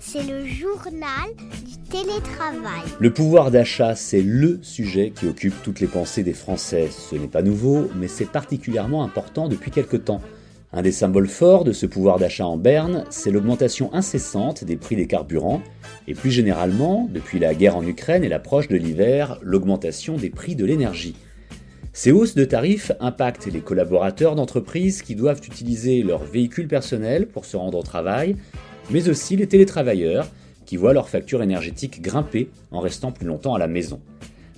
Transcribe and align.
C'est 0.00 0.22
le 0.22 0.46
journal 0.46 1.28
du 1.64 1.76
télétravail. 1.90 2.82
Le 2.98 3.12
pouvoir 3.12 3.50
d'achat, 3.50 3.94
c'est 3.94 4.22
LE 4.22 4.58
sujet 4.62 5.12
qui 5.14 5.26
occupe 5.26 5.54
toutes 5.62 5.80
les 5.80 5.86
pensées 5.86 6.22
des 6.22 6.32
Français. 6.32 6.88
Ce 6.90 7.14
n'est 7.14 7.28
pas 7.28 7.42
nouveau, 7.42 7.90
mais 7.96 8.08
c'est 8.08 8.30
particulièrement 8.30 9.04
important 9.04 9.48
depuis 9.48 9.70
quelque 9.70 9.96
temps. 9.96 10.20
Un 10.72 10.82
des 10.82 10.92
symboles 10.92 11.28
forts 11.28 11.64
de 11.64 11.72
ce 11.72 11.86
pouvoir 11.86 12.18
d'achat 12.18 12.46
en 12.46 12.58
berne, 12.58 13.04
c'est 13.10 13.30
l'augmentation 13.30 13.92
incessante 13.94 14.64
des 14.64 14.76
prix 14.76 14.96
des 14.96 15.06
carburants, 15.06 15.62
et 16.06 16.14
plus 16.14 16.30
généralement, 16.30 17.08
depuis 17.10 17.38
la 17.38 17.54
guerre 17.54 17.76
en 17.76 17.86
Ukraine 17.86 18.22
et 18.22 18.28
l'approche 18.28 18.68
de 18.68 18.76
l'hiver, 18.76 19.38
l'augmentation 19.42 20.16
des 20.16 20.30
prix 20.30 20.56
de 20.56 20.66
l'énergie. 20.66 21.16
Ces 21.98 22.12
hausses 22.12 22.36
de 22.36 22.44
tarifs 22.44 22.92
impactent 23.00 23.48
les 23.52 23.58
collaborateurs 23.58 24.36
d'entreprises 24.36 25.02
qui 25.02 25.16
doivent 25.16 25.40
utiliser 25.44 26.04
leur 26.04 26.22
véhicule 26.22 26.68
personnel 26.68 27.26
pour 27.26 27.44
se 27.44 27.56
rendre 27.56 27.76
au 27.76 27.82
travail, 27.82 28.36
mais 28.88 29.08
aussi 29.08 29.34
les 29.34 29.48
télétravailleurs 29.48 30.28
qui 30.64 30.76
voient 30.76 30.92
leur 30.92 31.08
facture 31.08 31.42
énergétique 31.42 32.00
grimper 32.00 32.50
en 32.70 32.78
restant 32.78 33.10
plus 33.10 33.26
longtemps 33.26 33.56
à 33.56 33.58
la 33.58 33.66
maison. 33.66 34.00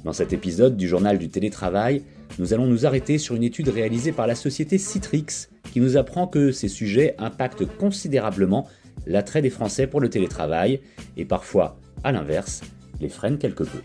Dans 0.05 0.12
cet 0.12 0.34
épisode 0.34 0.77
du 0.77 0.87
journal 0.87 1.16
du 1.16 1.30
télétravail, 1.30 2.02
nous 2.38 2.52
allons 2.52 2.66
nous 2.66 2.84
arrêter 2.84 3.16
sur 3.16 3.34
une 3.34 3.45
étude 3.45 3.70
réalisée 3.70 4.12
par 4.12 4.27
la 4.27 4.34
société 4.34 4.77
Citrix 4.77 5.48
qui 5.73 5.80
nous 5.80 5.96
apprend 5.96 6.27
que 6.27 6.52
ces 6.52 6.68
sujets 6.68 7.15
impactent 7.16 7.65
considérablement 7.65 8.68
l'attrait 9.07 9.41
des 9.41 9.48
Français 9.48 9.87
pour 9.87 10.02
le 10.02 10.10
télétravail 10.10 10.80
et 11.16 11.24
parfois, 11.24 11.79
à 12.04 12.12
l'inverse, 12.12 12.60
les 13.01 13.09
freinent 13.09 13.38
quelque 13.38 13.65
peu. 13.65 13.80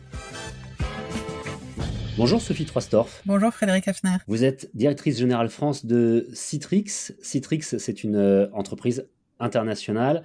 Bonjour 2.17 2.41
Sophie 2.41 2.63
Troistorf. 2.63 3.21
Bonjour 3.25 3.53
Frédéric 3.53 3.89
Hafner. 3.89 4.17
Vous 4.27 4.45
êtes 4.45 4.69
directrice 4.73 5.19
générale 5.19 5.49
France 5.49 5.85
de 5.85 6.29
Citrix. 6.33 7.11
Citrix, 7.21 7.75
c'est 7.77 8.05
une 8.05 8.15
euh, 8.15 8.47
entreprise 8.53 9.09
internationale 9.41 10.23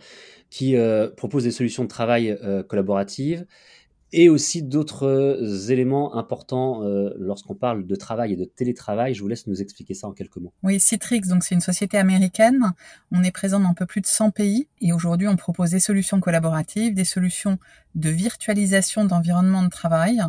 qui 0.51 0.77
euh, 0.77 1.11
propose 1.11 1.43
des 1.43 1.51
solutions 1.51 1.83
de 1.83 1.89
travail 1.89 2.31
euh, 2.31 2.63
collaboratives 2.63 3.45
et 4.13 4.29
aussi 4.29 4.63
d'autres 4.63 5.07
euh, 5.07 5.69
éléments 5.69 6.17
importants 6.17 6.85
euh, 6.85 7.11
lorsqu'on 7.19 7.55
parle 7.55 7.87
de 7.87 7.95
travail 7.97 8.33
et 8.33 8.37
de 8.37 8.45
télétravail. 8.45 9.15
Je 9.15 9.23
vous 9.23 9.29
laisse 9.29 9.47
nous 9.47 9.61
expliquer 9.61 9.95
ça 9.95 10.09
en 10.09 10.13
quelques 10.13 10.37
mots. 10.37 10.53
Oui, 10.63 10.81
Citrix, 10.81 11.23
donc 11.23 11.45
c'est 11.45 11.55
une 11.55 11.61
société 11.61 11.99
américaine. 11.99 12.73
On 13.13 13.23
est 13.23 13.31
présent 13.31 13.61
dans 13.61 13.69
un 13.69 13.75
peu 13.75 13.87
plus 13.87 14.01
de 14.01 14.07
100 14.07 14.31
pays 14.31 14.69
et 14.81 14.93
aujourd'hui 14.93 15.29
on 15.29 15.37
propose 15.37 15.71
des 15.71 15.81
solutions 15.81 16.21
collaboratives, 16.21 16.95
des 16.95 17.05
solutions 17.05 17.59
de 17.95 18.11
virtualisation 18.11 19.05
d'environnement 19.05 19.63
de 19.63 19.71
travail 19.71 20.21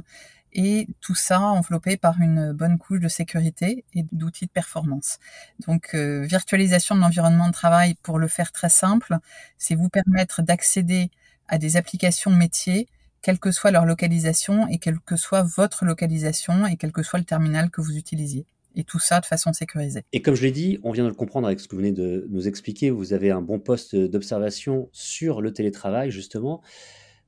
et 0.54 0.88
tout 1.00 1.16
ça 1.16 1.42
enveloppé 1.42 1.98
par 1.98 2.20
une 2.22 2.52
bonne 2.54 2.78
couche 2.78 3.00
de 3.00 3.08
sécurité 3.08 3.86
et 3.94 4.06
d'outils 4.12 4.46
de 4.46 4.52
performance. 4.52 5.20
Donc 5.68 5.94
euh, 5.94 6.22
virtualisation 6.26 6.96
de 6.96 7.02
l'environnement 7.02 7.48
de 7.48 7.54
travail 7.54 7.96
pour 8.04 8.20
le 8.20 8.28
faire 8.28 8.52
très 8.52 8.70
simple, 8.70 9.18
c'est 9.58 9.76
vous 9.76 9.90
permettre 9.90 10.42
d'accéder 10.42 11.10
à 11.48 11.58
des 11.58 11.78
applications 11.78 12.32
métiers 12.32 12.88
quelle 13.22 13.40
que 13.40 13.52
soit 13.52 13.72
leur 13.72 13.86
localisation 13.86 14.68
et 14.68 14.78
quelle 14.78 15.00
que 15.00 15.16
soit 15.16 15.44
votre 15.44 15.86
localisation 15.86 16.66
et 16.66 16.76
quel 16.76 16.92
que 16.92 17.04
soit 17.04 17.20
le 17.20 17.26
terminal 17.26 17.70
que 17.70 17.82
vous 17.82 17.96
utilisiez. 17.96 18.46
Et 18.76 18.84
tout 18.84 19.00
ça 19.00 19.20
de 19.20 19.26
façon 19.26 19.52
sécurisée. 19.52 20.04
Et 20.14 20.22
comme 20.22 20.34
je 20.34 20.44
l'ai 20.44 20.52
dit, 20.52 20.80
on 20.84 20.92
vient 20.92 21.04
de 21.04 21.10
le 21.10 21.16
comprendre 21.16 21.46
avec 21.46 21.60
ce 21.60 21.68
que 21.68 21.76
vous 21.76 21.82
venez 21.82 21.92
de 21.92 22.26
nous 22.30 22.48
expliquer, 22.48 22.90
vous 22.90 23.14
avez 23.14 23.30
un 23.30 23.42
bon 23.42 23.60
poste 23.60 23.96
d'observation 23.96 24.90
sur 24.94 25.42
le 25.42 25.52
télétravail, 25.52 26.10
justement. 26.10 26.62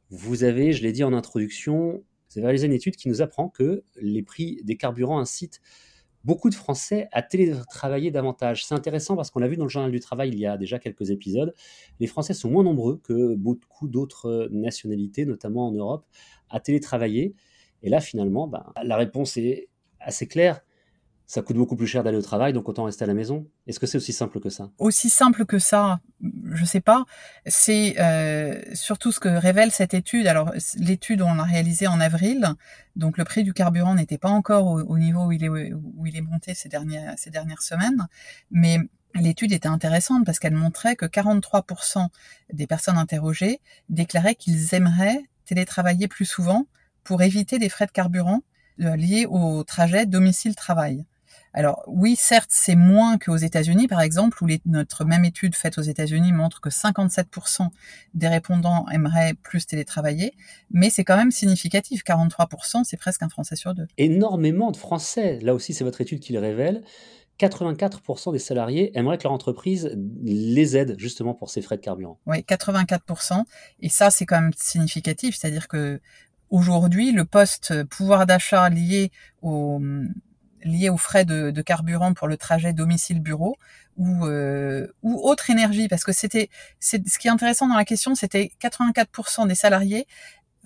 Vous 0.10 0.46
avez, 0.46 0.72
je 0.72 0.84
l'ai 0.84 0.94
dit 0.94 1.04
en 1.04 1.12
introduction, 1.12 2.02
vous 2.34 2.40
avez 2.40 2.48
réalisé 2.48 2.68
une 2.68 2.74
étude 2.74 2.96
qui 2.96 3.10
nous 3.10 3.22
apprend 3.22 3.50
que 3.50 3.84
les 3.96 4.24
prix 4.24 4.60
des 4.64 4.76
carburants 4.76 5.20
incitent 5.20 5.62
beaucoup 6.24 6.50
de 6.50 6.56
Français 6.56 7.10
à 7.12 7.22
télétravailler 7.22 8.12
davantage. 8.12 8.66
C'est 8.66 8.74
intéressant 8.74 9.16
parce 9.16 9.30
qu'on 9.30 9.40
l'a 9.40 9.48
vu 9.48 9.58
dans 9.58 9.66
le 9.66 9.70
journal 9.70 9.92
du 9.92 10.00
travail 10.00 10.30
il 10.30 10.40
y 10.40 10.46
a 10.46 10.58
déjà 10.58 10.80
quelques 10.80 11.10
épisodes. 11.10 11.54
Les 12.00 12.08
Français 12.08 12.34
sont 12.34 12.50
moins 12.50 12.64
nombreux 12.64 12.98
que 13.04 13.36
beaucoup 13.36 13.88
d'autres 13.88 14.48
nationalités, 14.52 15.26
notamment 15.26 15.68
en 15.68 15.72
Europe, 15.72 16.06
à 16.50 16.60
télétravailler. 16.60 17.36
Et 17.82 17.90
là, 17.90 18.00
finalement, 18.00 18.48
ben, 18.48 18.66
la 18.84 18.96
réponse 18.96 19.38
est 19.38 19.68
assez 20.00 20.28
claire 20.28 20.62
ça 21.34 21.42
coûte 21.42 21.58
beaucoup 21.58 21.76
plus 21.76 21.88
cher 21.88 22.04
d'aller 22.04 22.20
au 22.20 22.22
travail, 22.22 22.54
donc 22.54 22.70
autant 22.70 22.84
rester 22.84 23.06
à 23.06 23.08
la 23.08 23.16
maison. 23.16 23.48
Est-ce 23.66 23.80
que 23.80 23.88
c'est 23.88 23.98
aussi 23.98 24.14
simple 24.14 24.40
que 24.40 24.52
ça? 24.52 24.70
Aussi 24.78 25.10
simple 25.10 25.46
que 25.46 25.58
ça, 25.58 26.00
je 26.52 26.64
sais 26.64 26.80
pas. 26.80 27.06
C'est 27.48 28.00
euh, 28.00 28.62
surtout 28.76 29.12
ce 29.12 29.20
que 29.20 29.30
révèle 29.30 29.72
cette 29.72 29.96
étude. 29.96 30.28
Alors 30.28 30.52
l'étude 30.78 31.24
on 31.24 31.34
l'a 31.34 31.44
réalisée 31.44 31.88
en 31.88 32.00
avril, 32.00 32.54
donc 32.96 33.18
le 33.18 33.24
prix 33.24 33.44
du 33.44 33.52
carburant 33.52 33.96
n'était 33.96 34.20
pas 34.20 34.30
encore 34.30 34.68
au, 34.68 34.98
niveau 35.00 35.26
où 35.26 35.32
il 35.32 35.44
est 35.44 35.50
où 35.50 36.06
il 36.06 36.16
est 36.16 36.22
monté 36.22 36.54
ces 36.54 36.70
dernières 36.70 37.16
ces 37.18 37.32
dernières 37.32 37.64
semaines, 37.64 38.08
mais 38.52 38.78
L'étude 39.16 39.52
était 39.52 39.68
intéressante 39.68 40.26
parce 40.26 40.40
qu'elle 40.40 40.56
montrait 40.56 40.96
que 40.96 41.06
43% 41.06 42.08
des 42.52 42.66
personnes 42.66 42.98
interrogées 42.98 43.62
déclaraient 43.88 44.34
qu'ils 44.34 44.74
aimeraient 44.74 45.22
télétravailler 45.46 46.08
plus 46.08 46.26
souvent 46.26 46.66
pour 47.04 47.22
éviter 47.22 47.60
des 47.60 47.70
frais 47.70 47.86
de 47.86 47.92
carburant 47.92 48.42
euh, 48.82 48.96
liés 48.96 49.28
au 49.30 49.64
trajet 49.64 50.08
domicile-travail. 50.08 51.06
Alors 51.54 51.84
oui, 51.88 52.16
certes, 52.16 52.50
c'est 52.52 52.76
moins 52.76 53.18
qu'aux 53.18 53.38
États-Unis, 53.38 53.88
par 53.88 54.02
exemple, 54.02 54.44
où 54.44 54.48
notre 54.66 55.06
même 55.06 55.24
étude 55.24 55.56
faite 55.56 55.78
aux 55.78 55.84
États-Unis 55.84 56.32
montre 56.32 56.62
que 56.62 56.70
57% 56.70 57.70
des 58.16 58.28
répondants 58.28 58.86
aimeraient 58.92 59.36
plus 59.36 59.68
télétravailler, 59.68 60.34
mais 60.72 60.90
c'est 60.90 61.04
quand 61.04 61.16
même 61.16 61.32
significatif. 61.32 62.04
43%, 62.04 62.84
c'est 62.84 62.98
presque 62.98 63.22
un 63.22 63.30
Français 63.30 63.56
sur 63.56 63.76
deux. 63.76 63.88
Énormément 63.98 64.72
de 64.72 64.78
Français. 64.78 65.40
Là 65.42 65.54
aussi, 65.54 65.74
c'est 65.74 65.84
votre 65.84 66.02
étude 66.02 66.20
qui 66.20 66.34
le 66.34 66.40
révèle. 66.40 66.84
84% 67.40 68.32
des 68.32 68.40
salariés 68.40 68.98
aimeraient 68.98 69.18
que 69.18 69.24
leur 69.24 69.32
entreprise 69.32 69.98
les 70.24 70.78
aide 70.78 70.96
justement 70.98 71.34
pour 71.34 71.50
ces 71.50 71.62
frais 71.62 71.78
de 71.78 71.82
carburant. 71.82 72.20
Oui, 72.26 72.40
84%. 72.40 73.44
Et 73.82 73.90
ça, 73.90 74.12
c'est 74.12 74.26
quand 74.26 74.40
même 74.40 74.52
significatif. 74.56 75.36
C'est-à-dire 75.36 75.68
que 75.68 76.00
aujourd'hui, 76.50 77.12
le 77.12 77.26
poste 77.26 77.84
pouvoir 77.86 78.26
d'achat 78.28 78.70
lié 78.70 79.12
au, 79.42 79.82
liées 80.64 80.90
aux 80.90 80.98
frais 80.98 81.26
de, 81.26 81.52
de, 81.52 81.62
carburant 81.62 82.14
pour 82.14 82.28
le 82.28 82.38
trajet 82.38 82.74
domicile-bureau 82.74 83.58
ou, 83.98 84.26
euh, 84.26 84.88
ou 85.04 85.20
autre 85.22 85.50
énergie, 85.50 85.88
parce 85.88 86.04
que 86.04 86.12
c'était, 86.12 86.50
c'est, 86.80 87.08
ce 87.08 87.20
qui 87.20 87.28
est 87.28 87.32
intéressant 87.32 87.68
dans 87.68 87.76
la 87.76 87.86
question, 87.86 88.16
c'était 88.16 88.52
84% 88.62 89.48
des 89.48 89.56
salariés 89.56 90.08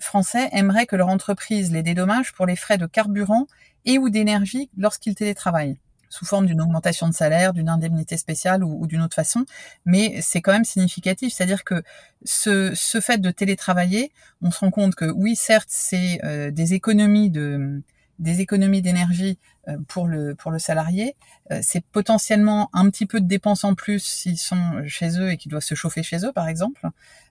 français 0.00 0.48
aimeraient 0.52 0.86
que 0.86 0.96
leur 0.96 1.08
entreprise 1.08 1.72
les 1.72 1.82
dédommage 1.82 2.32
pour 2.32 2.46
les 2.46 2.56
frais 2.56 2.78
de 2.78 2.86
carburant 2.86 3.46
et 3.84 3.98
ou 3.98 4.10
d'énergie 4.10 4.70
lorsqu'ils 4.76 5.14
télétravaillent 5.14 5.78
sous 6.10 6.24
forme 6.24 6.46
d'une 6.46 6.60
augmentation 6.60 7.08
de 7.08 7.14
salaire, 7.14 7.52
d'une 7.52 7.68
indemnité 7.68 8.16
spéciale 8.16 8.64
ou, 8.64 8.82
ou 8.82 8.86
d'une 8.86 9.02
autre 9.02 9.14
façon, 9.14 9.44
mais 9.84 10.20
c'est 10.22 10.40
quand 10.40 10.52
même 10.52 10.64
significatif. 10.64 11.34
C'est-à-dire 11.34 11.64
que 11.64 11.82
ce, 12.24 12.72
ce 12.74 13.00
fait 13.00 13.18
de 13.18 13.30
télétravailler, 13.30 14.10
on 14.42 14.50
se 14.50 14.60
rend 14.60 14.70
compte 14.70 14.94
que 14.94 15.04
oui, 15.04 15.36
certes, 15.36 15.68
c'est 15.70 16.20
euh, 16.24 16.50
des 16.50 16.74
économies 16.74 17.30
de 17.30 17.82
des 18.18 18.40
économies 18.40 18.82
d'énergie 18.82 19.38
euh, 19.68 19.76
pour 19.88 20.06
le 20.06 20.34
pour 20.34 20.50
le 20.50 20.58
salarié. 20.58 21.14
Euh, 21.50 21.60
c'est 21.62 21.84
potentiellement 21.84 22.70
un 22.72 22.90
petit 22.90 23.06
peu 23.06 23.20
de 23.20 23.26
dépenses 23.26 23.64
en 23.64 23.74
plus 23.74 24.00
s'ils 24.00 24.38
sont 24.38 24.82
chez 24.86 25.18
eux 25.18 25.30
et 25.30 25.36
qu'ils 25.36 25.50
doivent 25.50 25.62
se 25.62 25.74
chauffer 25.74 26.02
chez 26.02 26.24
eux, 26.24 26.32
par 26.32 26.48
exemple. 26.48 26.80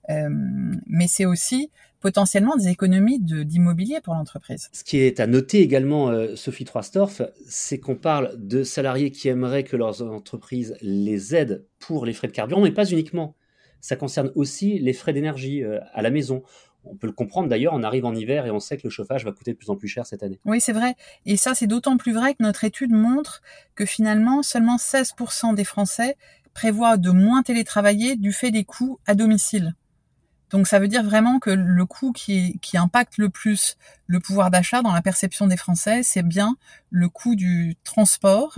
Euh, 0.09 0.29
mais 0.87 1.07
c'est 1.07 1.25
aussi 1.25 1.71
potentiellement 1.99 2.55
des 2.55 2.67
économies 2.69 3.19
d'immobilier 3.19 3.99
pour 4.03 4.13
l'entreprise. 4.13 4.69
Ce 4.71 4.83
qui 4.83 4.99
est 4.99 5.19
à 5.19 5.25
noter 5.25 5.61
également, 5.61 6.11
Sophie 6.35 6.63
Troistorf, 6.63 7.23
c'est 7.47 7.79
qu'on 7.79 7.95
parle 7.95 8.35
de 8.37 8.63
salariés 8.63 9.09
qui 9.09 9.29
aimeraient 9.29 9.63
que 9.63 9.75
leurs 9.75 10.03
entreprises 10.03 10.77
les 10.81 11.33
aident 11.33 11.65
pour 11.79 12.05
les 12.05 12.13
frais 12.13 12.27
de 12.27 12.33
carburant, 12.33 12.61
mais 12.61 12.71
pas 12.71 12.85
uniquement. 12.85 13.35
Ça 13.81 13.95
concerne 13.95 14.31
aussi 14.35 14.77
les 14.77 14.93
frais 14.93 15.11
d'énergie 15.11 15.63
à 15.63 16.01
la 16.03 16.11
maison 16.11 16.43
on 16.91 16.95
peut 16.95 17.07
le 17.07 17.13
comprendre 17.13 17.49
d'ailleurs, 17.49 17.73
on 17.73 17.83
arrive 17.83 18.05
en 18.05 18.13
hiver 18.13 18.45
et 18.45 18.51
on 18.51 18.59
sait 18.59 18.77
que 18.77 18.83
le 18.83 18.89
chauffage 18.89 19.25
va 19.25 19.31
coûter 19.31 19.51
de 19.51 19.57
plus 19.57 19.69
en 19.69 19.75
plus 19.75 19.87
cher 19.87 20.05
cette 20.05 20.23
année. 20.23 20.39
Oui, 20.45 20.61
c'est 20.61 20.73
vrai. 20.73 20.95
Et 21.25 21.37
ça, 21.37 21.55
c'est 21.55 21.67
d'autant 21.67 21.97
plus 21.97 22.13
vrai 22.13 22.33
que 22.33 22.43
notre 22.43 22.63
étude 22.63 22.91
montre 22.91 23.41
que 23.75 23.85
finalement, 23.85 24.43
seulement 24.43 24.77
16% 24.77 25.55
des 25.55 25.63
Français 25.63 26.17
prévoient 26.53 26.97
de 26.97 27.11
moins 27.11 27.43
télétravailler 27.43 28.15
du 28.15 28.33
fait 28.33 28.51
des 28.51 28.63
coûts 28.63 28.99
à 29.05 29.13
domicile. 29.13 29.75
Donc 30.49 30.67
ça 30.67 30.79
veut 30.79 30.87
dire 30.87 31.03
vraiment 31.03 31.39
que 31.39 31.49
le 31.49 31.85
coût 31.85 32.13
qui, 32.13 32.59
impacte 32.73 33.17
le 33.17 33.29
plus 33.29 33.77
le 34.05 34.19
pouvoir 34.19 34.49
d'achat 34.49 34.81
dans 34.81 34.93
la 34.93 35.01
perception 35.01 35.47
des 35.47 35.57
Français, 35.57 36.03
c'est 36.03 36.23
bien 36.23 36.55
le 36.89 37.09
coût 37.09 37.35
du 37.35 37.75
transport, 37.83 38.57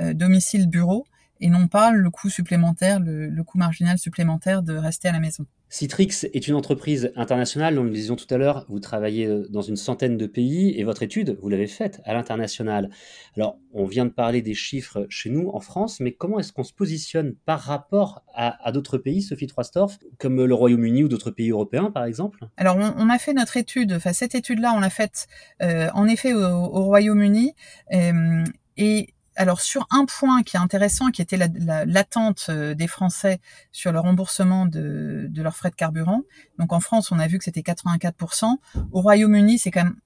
euh, 0.00 0.14
domicile-bureau, 0.14 1.06
et 1.40 1.48
non 1.50 1.68
pas 1.68 1.90
le 1.90 2.10
coût 2.10 2.30
supplémentaire, 2.30 3.00
le, 3.00 3.42
coût 3.42 3.58
marginal 3.58 3.98
supplémentaire 3.98 4.62
de 4.62 4.74
rester 4.74 5.08
à 5.08 5.12
la 5.12 5.20
maison. 5.20 5.44
Citrix 5.68 6.26
est 6.32 6.46
une 6.46 6.54
entreprise 6.54 7.12
internationale, 7.16 7.74
nous 7.74 7.82
le 7.82 7.90
disions 7.90 8.14
tout 8.14 8.32
à 8.32 8.38
l'heure, 8.38 8.64
vous 8.68 8.78
travaillez 8.78 9.26
euh, 9.26 9.46
dans 9.50 9.62
une 9.62 9.76
centaine 9.76 10.16
de 10.16 10.26
pays 10.26 10.78
et 10.78 10.84
votre 10.84 11.02
étude, 11.02 11.36
vous 11.40 11.48
l'avez 11.48 11.66
faite 11.66 12.00
à 12.04 12.14
l'international. 12.14 12.88
Alors, 13.36 13.58
on 13.72 13.84
vient 13.84 14.04
de 14.04 14.10
parler 14.10 14.42
des 14.42 14.54
chiffres 14.54 15.06
chez 15.08 15.28
nous 15.28 15.48
en 15.48 15.60
France, 15.60 15.98
mais 15.98 16.12
comment 16.12 16.38
est-ce 16.38 16.52
qu'on 16.52 16.62
se 16.62 16.72
positionne 16.72 17.34
par 17.46 17.60
rapport 17.60 18.22
à, 18.32 18.70
d'autres 18.70 18.98
pays, 18.98 19.22
Sophie 19.22 19.46
Troistorf, 19.48 19.98
comme 20.18 20.44
le 20.44 20.54
Royaume-Uni 20.54 21.02
ou 21.04 21.08
d'autres 21.08 21.30
pays 21.30 21.50
européens 21.50 21.90
par 21.90 22.04
exemple? 22.04 22.46
Alors, 22.56 22.76
on, 22.76 23.08
a 23.10 23.18
fait 23.18 23.32
notre 23.32 23.56
étude, 23.56 23.92
enfin 23.94 24.12
cette 24.12 24.34
étude-là, 24.34 24.72
on 24.76 24.80
l'a 24.80 24.90
faite 24.90 25.26
euh, 25.62 25.88
en 25.94 26.06
effet 26.06 26.32
au, 26.32 26.84
Royaume-Uni, 26.84 27.54
euh, 27.92 28.44
et 28.76 29.08
alors 29.36 29.60
sur 29.60 29.86
un 29.90 30.04
point 30.06 30.42
qui 30.42 30.56
est 30.56 30.60
intéressant, 30.60 31.10
qui 31.10 31.22
était 31.22 31.38
l'attente 31.86 32.46
la, 32.48 32.74
des 32.74 32.86
Français 32.86 33.40
sur 33.72 33.92
le 33.92 34.00
remboursement 34.00 34.66
de, 34.66 35.26
de 35.28 35.42
leurs 35.42 35.56
frais 35.56 35.70
de 35.70 35.74
carburant. 35.74 36.22
Donc 36.58 36.72
en 36.72 36.80
France, 36.80 37.12
on 37.12 37.18
a 37.18 37.26
vu 37.26 37.38
que 37.38 37.44
c'était 37.44 37.60
84%. 37.60 38.56
Au 38.92 39.00
Royaume-Uni, 39.00 39.58
c'est 39.58 39.70
quand 39.70 39.84
même 39.84 39.96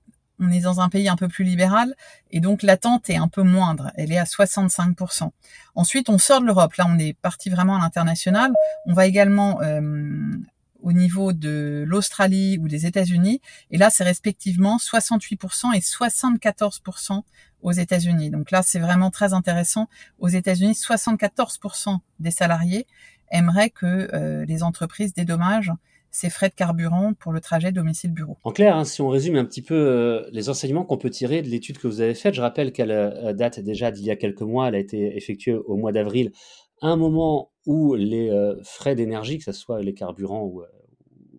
on 0.40 0.50
est 0.50 0.60
dans 0.60 0.80
un 0.80 0.88
pays 0.88 1.08
un 1.08 1.16
peu 1.16 1.28
plus 1.28 1.44
libéral 1.44 1.94
et 2.30 2.40
donc 2.40 2.62
l'attente 2.62 3.10
est 3.10 3.16
un 3.16 3.28
peu 3.28 3.42
moindre. 3.42 3.92
Elle 3.96 4.10
est 4.10 4.18
à 4.18 4.24
65%. 4.24 5.30
Ensuite, 5.74 6.08
on 6.08 6.18
sort 6.18 6.40
de 6.40 6.46
l'Europe. 6.46 6.74
Là, 6.76 6.86
on 6.88 6.98
est 6.98 7.12
parti 7.12 7.50
vraiment 7.50 7.76
à 7.76 7.80
l'international. 7.80 8.52
On 8.86 8.94
va 8.94 9.06
également 9.06 9.60
euh, 9.60 9.80
au 10.82 10.92
niveau 10.92 11.32
de 11.32 11.84
l'Australie 11.86 12.58
ou 12.60 12.68
des 12.68 12.86
États-Unis. 12.86 13.40
Et 13.70 13.78
là, 13.78 13.90
c'est 13.90 14.04
respectivement 14.04 14.76
68% 14.76 15.74
et 15.74 15.80
74% 15.80 17.22
aux 17.62 17.72
États-Unis. 17.72 18.30
Donc 18.30 18.50
là, 18.50 18.62
c'est 18.62 18.78
vraiment 18.78 19.10
très 19.10 19.32
intéressant. 19.32 19.88
Aux 20.18 20.28
États-Unis, 20.28 20.72
74% 20.72 21.98
des 22.18 22.30
salariés 22.30 22.86
aimeraient 23.30 23.70
que 23.70 24.08
euh, 24.12 24.44
les 24.44 24.62
entreprises 24.62 25.14
dédommagent 25.14 25.72
ces 26.10 26.28
frais 26.28 26.48
de 26.48 26.54
carburant 26.54 27.12
pour 27.14 27.32
le 27.32 27.40
trajet 27.40 27.70
domicile-bureau. 27.70 28.36
En 28.42 28.50
clair, 28.50 28.76
hein, 28.76 28.84
si 28.84 29.00
on 29.00 29.08
résume 29.08 29.36
un 29.36 29.44
petit 29.44 29.62
peu 29.62 29.74
euh, 29.74 30.28
les 30.32 30.48
enseignements 30.48 30.84
qu'on 30.84 30.98
peut 30.98 31.10
tirer 31.10 31.40
de 31.42 31.48
l'étude 31.48 31.78
que 31.78 31.86
vous 31.86 32.00
avez 32.00 32.14
faite, 32.14 32.34
je 32.34 32.40
rappelle 32.40 32.72
qu'elle 32.72 32.90
euh, 32.90 33.32
date 33.32 33.60
déjà 33.60 33.92
d'il 33.92 34.04
y 34.04 34.10
a 34.10 34.16
quelques 34.16 34.40
mois, 34.40 34.68
elle 34.68 34.74
a 34.74 34.78
été 34.78 35.16
effectuée 35.16 35.54
au 35.54 35.76
mois 35.76 35.92
d'avril, 35.92 36.32
un 36.82 36.96
moment 36.96 37.52
où 37.66 37.94
les 37.94 38.30
frais 38.62 38.94
d'énergie, 38.94 39.38
que 39.38 39.44
ce 39.44 39.52
soit 39.52 39.82
les 39.82 39.94
carburants 39.94 40.44
ou 40.44 40.62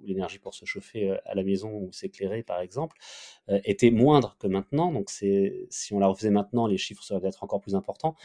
l'énergie 0.03 0.39
pour 0.39 0.53
se 0.53 0.65
chauffer 0.65 1.11
à 1.25 1.35
la 1.35 1.43
maison 1.43 1.71
ou 1.71 1.91
s'éclairer 1.91 2.43
par 2.43 2.61
exemple, 2.61 2.97
était 3.47 3.91
moindre 3.91 4.35
que 4.39 4.47
maintenant. 4.47 4.91
Donc 4.91 5.09
si 5.09 5.93
on 5.93 5.99
la 5.99 6.07
refaisait 6.07 6.31
maintenant, 6.31 6.67
les 6.67 6.77
chiffres 6.77 7.03
seraient 7.03 7.21
peut-être 7.21 7.43
encore 7.43 7.61
plus 7.61 7.75
importants. 7.75 8.15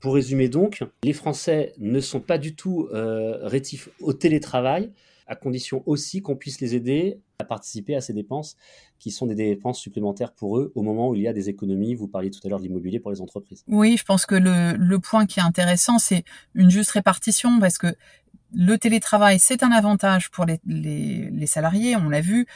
Pour 0.00 0.14
résumer 0.14 0.48
donc, 0.48 0.82
les 1.04 1.12
Français 1.12 1.74
ne 1.78 2.00
sont 2.00 2.20
pas 2.20 2.38
du 2.38 2.56
tout 2.56 2.88
rétifs 2.90 3.88
au 4.00 4.12
télétravail, 4.12 4.92
à 5.32 5.36
condition 5.36 5.82
aussi 5.86 6.20
qu'on 6.20 6.36
puisse 6.36 6.60
les 6.60 6.74
aider 6.74 7.18
à 7.38 7.44
participer 7.44 7.96
à 7.96 8.02
ces 8.02 8.12
dépenses 8.12 8.56
qui 8.98 9.10
sont 9.10 9.26
des 9.26 9.34
dépenses 9.34 9.80
supplémentaires 9.80 10.32
pour 10.32 10.58
eux 10.58 10.72
au 10.74 10.82
moment 10.82 11.08
où 11.08 11.14
il 11.14 11.22
y 11.22 11.28
a 11.28 11.32
des 11.32 11.48
économies. 11.48 11.94
Vous 11.94 12.06
parliez 12.06 12.30
tout 12.30 12.40
à 12.44 12.48
l'heure 12.48 12.58
de 12.58 12.64
l'immobilier 12.64 13.00
pour 13.00 13.10
les 13.10 13.22
entreprises. 13.22 13.64
Oui, 13.66 13.96
je 13.96 14.04
pense 14.04 14.26
que 14.26 14.34
le, 14.34 14.98
point 14.98 15.24
qui 15.24 15.40
est 15.40 15.42
intéressant, 15.42 15.98
c'est 15.98 16.24
une 16.54 16.70
juste 16.70 16.90
répartition 16.90 17.58
parce 17.60 17.78
que 17.78 17.96
le 18.54 18.76
télétravail, 18.76 19.38
c'est 19.38 19.62
un 19.62 19.72
avantage 19.72 20.30
pour 20.30 20.44
les, 20.44 21.46
salariés. 21.46 21.96
On 21.96 22.10
l'a 22.10 22.20
vu 22.20 22.46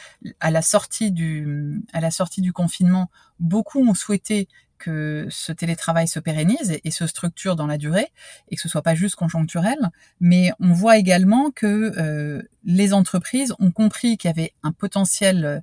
à 0.40 0.50
la 0.50 0.61
à 0.61 2.00
la 2.00 2.11
sortie 2.11 2.43
du 2.43 2.52
confinement, 2.52 3.11
beaucoup 3.40 3.81
ont 3.81 3.94
souhaité 3.94 4.49
que 4.78 5.26
ce 5.31 5.52
télétravail 5.52 6.08
se 6.08 6.20
pérennise 6.20 6.78
et, 6.82 6.90
se 6.90 7.06
structure 7.06 7.56
dans 7.56 7.67
la 7.67 7.78
durée 7.78 8.08
et 8.49 8.56
que 8.56 8.62
ce 8.62 8.69
soit 8.69 8.82
pas 8.82 8.94
juste 8.94 9.17
conjoncturel. 9.17 9.78
Mais 10.20 10.50
on 10.61 10.73
voit 10.73 10.99
également 10.99 11.50
que 11.50 11.93
euh, 11.99 12.43
les 12.64 12.93
entreprises 12.93 13.55
ont 13.58 13.70
compris 13.70 14.17
qu'il 14.17 14.28
y 14.28 14.32
avait 14.32 14.52
un 14.62 14.73
potentiel 14.73 15.62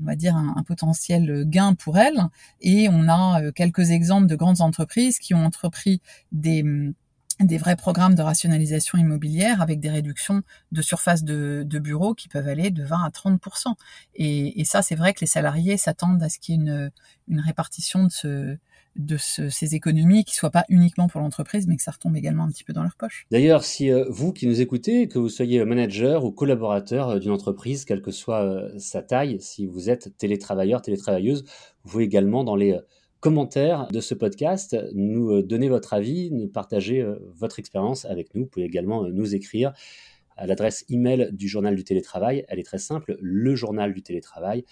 on 0.00 0.06
va 0.06 0.16
dire 0.16 0.36
un, 0.36 0.62
potentiel 0.64 1.44
gain 1.46 1.74
pour 1.74 1.98
elles 1.98 2.20
et 2.60 2.88
on 2.90 3.08
a 3.08 3.40
euh, 3.40 3.52
quelques 3.52 3.90
exemples 3.90 4.26
de 4.26 4.34
grandes 4.34 4.60
entreprises 4.60 5.18
qui 5.18 5.34
ont 5.34 5.44
entrepris 5.44 6.00
des 6.32 6.64
des 7.40 7.58
vrais 7.58 7.76
programmes 7.76 8.14
de 8.14 8.22
rationalisation 8.22 8.98
immobilière 8.98 9.60
avec 9.60 9.80
des 9.80 9.90
réductions 9.90 10.42
de 10.72 10.82
surface 10.82 11.24
de, 11.24 11.64
bureaux 11.78 12.14
qui 12.14 12.28
peuvent 12.28 12.48
aller 12.48 12.70
de 12.70 12.84
20 12.84 13.04
à 13.04 13.10
30 13.10 13.40
et, 14.14 14.60
et 14.60 14.64
ça, 14.64 14.82
c'est 14.82 14.94
vrai 14.94 15.12
que 15.12 15.20
les 15.20 15.26
salariés 15.26 15.76
s'attendent 15.76 16.22
à 16.22 16.28
ce 16.28 16.38
qu'il 16.38 16.54
y 16.54 16.68
ait 16.68 16.90
une, 17.28 17.40
répartition 17.40 18.04
de, 18.04 18.10
ce, 18.10 18.56
de 18.96 19.16
ce, 19.16 19.48
ces 19.48 19.74
économies 19.74 20.24
qui 20.24 20.34
soient 20.34 20.50
pas 20.50 20.64
uniquement 20.68 21.08
pour 21.08 21.20
l'entreprise, 21.20 21.66
mais 21.66 21.76
que 21.76 21.82
ça 21.82 21.90
retombe 21.90 22.16
également 22.16 22.44
un 22.44 22.48
petit 22.48 22.64
peu 22.64 22.72
dans 22.72 22.82
leur 22.82 22.96
poche. 22.96 23.26
D'ailleurs, 23.30 23.64
si 23.64 23.90
euh, 23.90 24.04
vous 24.08 24.32
qui 24.32 24.46
nous 24.46 24.60
écoutez, 24.60 25.08
que 25.08 25.18
vous 25.18 25.28
soyez 25.28 25.64
manager 25.64 26.24
ou 26.24 26.30
collaborateur 26.30 27.10
euh, 27.10 27.18
d'une 27.18 27.32
entreprise, 27.32 27.84
quelle 27.84 28.02
que 28.02 28.12
soit 28.12 28.42
euh, 28.42 28.70
sa 28.78 29.02
taille, 29.02 29.38
si 29.40 29.66
vous 29.66 29.90
êtes 29.90 30.16
télétravailleur, 30.16 30.82
télétravailleuse, 30.82 31.44
vous 31.82 32.00
également 32.00 32.44
dans 32.44 32.56
les 32.56 32.78
commentaires 33.24 33.88
de 33.90 34.00
ce 34.00 34.12
podcast, 34.12 34.76
nous 34.92 35.30
euh, 35.30 35.42
donner 35.42 35.70
votre 35.70 35.94
avis, 35.94 36.30
nous 36.30 36.46
partager 36.46 37.00
euh, 37.00 37.16
votre 37.34 37.58
expérience 37.58 38.04
avec 38.04 38.34
nous. 38.34 38.42
Vous 38.42 38.48
pouvez 38.48 38.66
également 38.66 39.06
euh, 39.06 39.12
nous 39.12 39.34
écrire 39.34 39.72
à 40.36 40.46
l'adresse 40.46 40.84
email 40.90 41.30
du 41.32 41.48
journal 41.48 41.74
du 41.74 41.84
télétravail. 41.84 42.44
Elle 42.48 42.58
est 42.58 42.64
très 42.64 42.76
simple, 42.76 43.16
le 43.22 43.54
journal 43.54 43.94
du 43.94 44.02
télétravail 44.02 44.66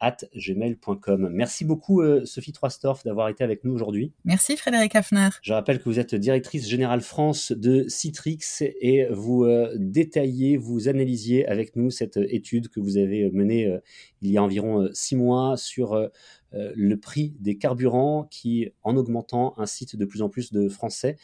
at 0.00 0.18
gmail.com. 0.34 1.28
Merci 1.30 1.64
beaucoup 1.64 2.02
Sophie 2.24 2.52
Troistorff 2.52 3.04
d'avoir 3.04 3.28
été 3.28 3.44
avec 3.44 3.64
nous 3.64 3.72
aujourd'hui. 3.72 4.12
Merci 4.24 4.56
Frédéric 4.56 4.94
Hafner. 4.94 5.28
Je 5.42 5.52
rappelle 5.52 5.78
que 5.78 5.84
vous 5.84 5.98
êtes 5.98 6.14
directrice 6.14 6.68
générale 6.68 7.00
France 7.00 7.52
de 7.52 7.86
Citrix 7.88 8.38
et 8.60 9.06
vous 9.10 9.46
détaillez, 9.76 10.56
vous 10.56 10.88
analysiez 10.88 11.46
avec 11.48 11.76
nous 11.76 11.90
cette 11.90 12.16
étude 12.16 12.68
que 12.68 12.80
vous 12.80 12.96
avez 12.96 13.30
menée 13.30 13.78
il 14.22 14.30
y 14.30 14.38
a 14.38 14.42
environ 14.42 14.88
six 14.92 15.16
mois 15.16 15.56
sur 15.56 15.96
euh, 16.54 16.72
le 16.74 16.96
prix 16.96 17.34
des 17.40 17.58
carburants 17.58 18.26
qui, 18.30 18.70
en 18.82 18.96
augmentant, 18.96 19.54
incite 19.58 19.96
de 19.96 20.04
plus 20.04 20.22
en 20.22 20.28
plus 20.28 20.50
de 20.52 20.68
Français 20.68 21.16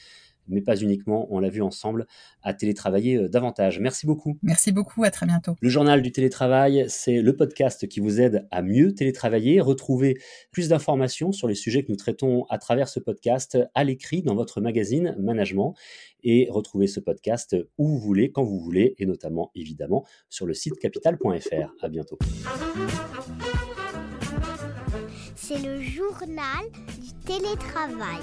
mais 0.49 0.61
pas 0.61 0.77
uniquement, 0.77 1.27
on 1.31 1.39
l'a 1.39 1.49
vu 1.49 1.63
ensemble, 1.63 2.07
à 2.43 2.55
télétravailler 2.55 3.17
euh, 3.17 3.29
davantage. 3.29 3.81
Merci 3.81 4.07
beaucoup. 4.07 4.39
Merci 4.43 4.73
beaucoup, 4.73 5.05
à 5.05 5.11
très 5.11 5.27
bientôt. 5.27 5.57
Le 5.61 5.69
journal 5.69 6.03
du 6.03 6.13
télétravail, 6.13 6.85
c'est 6.89 7.21
le 7.21 7.37
podcast 7.37 7.89
qui 7.89 8.01
vous 8.01 8.21
aide 8.21 8.47
à 8.51 8.63
mieux 8.63 8.95
télétravailler. 8.95 9.61
Retrouvez 9.61 10.19
plus 10.51 10.69
d'informations 10.69 11.33
sur 11.33 11.49
les 11.49 11.55
sujets 11.55 11.83
que 11.83 11.91
nous 11.91 11.97
traitons 11.97 12.45
à 12.51 12.59
travers 12.59 12.89
ce 12.89 13.01
podcast 13.01 13.59
à 13.75 13.85
l'écrit 13.85 14.23
dans 14.23 14.35
votre 14.35 14.61
magazine 14.61 15.15
Management 15.19 15.75
et 16.23 16.49
retrouvez 16.51 16.87
ce 16.87 17.01
podcast 17.01 17.57
où 17.79 17.87
vous 17.87 17.99
voulez, 17.99 18.33
quand 18.33 18.43
vous 18.43 18.59
voulez 18.59 18.95
et 18.99 19.07
notamment 19.07 19.51
évidemment 19.55 20.05
sur 20.29 20.47
le 20.47 20.55
site 20.55 20.79
capital.fr. 20.79 21.75
À 21.81 21.89
bientôt. 21.89 22.19
C'est 25.37 25.59
le 25.59 25.83
journal 25.83 26.65
du 27.01 27.13
télétravail. 27.27 28.21